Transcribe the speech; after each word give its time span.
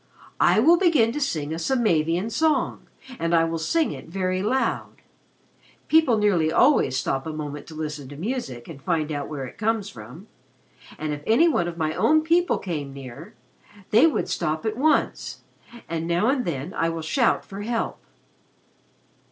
"I 0.39 0.59
will 0.59 0.77
begin 0.77 1.11
to 1.11 1.21
sing 1.21 1.53
a 1.53 1.59
Samavian 1.59 2.31
song, 2.31 2.87
and 3.19 3.35
I 3.35 3.43
will 3.43 3.59
sing 3.59 3.91
it 3.91 4.07
very 4.07 4.41
loud. 4.41 4.95
People 5.89 6.17
nearly 6.17 6.51
always 6.51 6.97
stop 6.97 7.27
a 7.27 7.31
moment 7.31 7.67
to 7.67 7.75
listen 7.75 8.09
to 8.09 8.15
music 8.17 8.67
and 8.67 8.81
find 8.81 9.11
out 9.11 9.27
where 9.27 9.45
it 9.45 9.59
comes 9.59 9.89
from. 9.89 10.25
And 10.97 11.13
if 11.13 11.21
any 11.27 11.45
of 11.45 11.77
my 11.77 11.93
own 11.93 12.23
people 12.23 12.57
came 12.57 12.91
near, 12.91 13.35
they 13.91 14.07
would 14.07 14.27
stop 14.27 14.65
at 14.65 14.75
once 14.75 15.41
and 15.87 16.07
now 16.07 16.29
and 16.29 16.45
then 16.45 16.73
I 16.73 16.89
will 16.89 17.03
shout 17.03 17.45
for 17.45 17.61
help." 17.61 17.99